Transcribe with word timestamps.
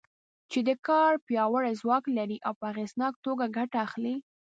چې 0.51 0.59
د 0.67 0.69
کار 0.87 1.13
پیاوړی 1.27 1.73
ځواک 1.81 2.03
لري 2.17 2.37
او 2.47 2.53
په 2.59 2.65
اغېزناکه 2.71 3.19
توګه 3.25 3.45
ګټه 3.57 3.77
اخلي. 3.85 4.15